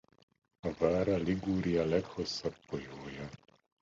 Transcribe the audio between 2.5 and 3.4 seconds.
folyója.